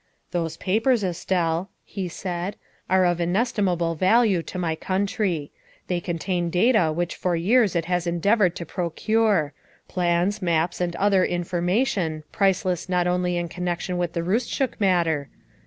"Those 0.31 0.57
papers, 0.57 1.03
Estelle," 1.03 1.69
he 1.85 2.07
said," 2.07 2.55
are 2.89 3.05
of 3.05 3.21
inestimable 3.21 3.93
value 3.93 4.41
to 4.41 4.57
my 4.57 4.73
country. 4.75 5.51
They 5.89 5.99
contain 6.01 6.49
data 6.49 6.91
which 6.91 7.15
for 7.15 7.35
years 7.35 7.75
it 7.75 7.85
has 7.85 8.07
endeavored 8.07 8.55
to 8.55 8.65
procure 8.65 9.53
plans, 9.87 10.41
maps, 10.41 10.81
and 10.81 10.95
other 10.95 11.23
information 11.23 12.23
priceless 12.31 12.89
not 12.89 13.05
only 13.05 13.37
in 13.37 13.47
connection 13.47 13.99
with 13.99 14.13
the 14.13 14.23
Roostchook 14.23 14.71
matter. 14.79 15.29